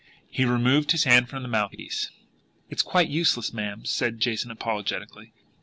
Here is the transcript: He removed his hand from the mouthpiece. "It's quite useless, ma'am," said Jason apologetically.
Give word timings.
He 0.31 0.45
removed 0.45 0.93
his 0.93 1.03
hand 1.03 1.29
from 1.29 1.43
the 1.43 1.47
mouthpiece. 1.47 2.09
"It's 2.71 2.81
quite 2.81 3.09
useless, 3.09 3.53
ma'am," 3.53 3.85
said 3.85 4.19
Jason 4.19 4.49
apologetically. 4.49 5.31